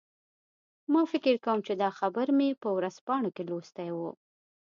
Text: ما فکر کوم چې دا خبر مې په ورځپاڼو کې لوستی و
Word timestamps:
ما 0.93 1.01
فکر 1.11 1.35
کوم 1.45 1.59
چې 1.67 1.73
دا 1.81 1.89
خبر 1.99 2.27
مې 2.37 2.49
په 2.61 2.69
ورځپاڼو 2.77 3.29
کې 3.35 3.43
لوستی 3.49 3.89
و 3.93 3.97